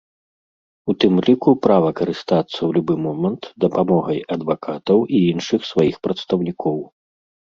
У 0.91 0.93
тым 1.03 1.13
ліку 1.25 1.49
права 1.65 1.89
карыстацца 1.99 2.55
ў 2.55 2.69
любы 2.77 2.95
момант 3.07 3.43
дапамогай 3.65 4.19
адвакатаў 4.37 4.97
і 5.19 5.21
іншых 5.35 5.61
сваіх 5.71 5.95
прадстаўнікоў. 6.09 6.77